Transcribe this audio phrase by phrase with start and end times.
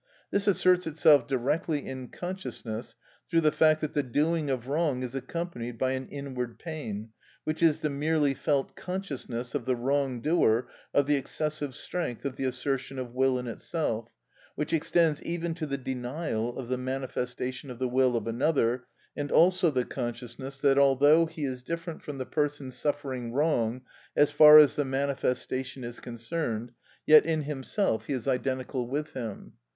[0.31, 2.95] This asserts itself directly in consciousness
[3.29, 7.09] through the fact that the doing of wrong is accompanied by an inward pain,
[7.43, 12.35] which is the merely felt consciousness of the wrong doer of the excessive strength of
[12.35, 14.09] the assertion of will in itself,
[14.55, 19.31] which extends even to the denial of the manifestation of the will of another, and
[19.31, 23.83] also the consciousness that although he is different from the person suffering wrong
[24.17, 26.71] as far as the manifestation is concerned,
[27.05, 29.53] yet in himself he is identical with him.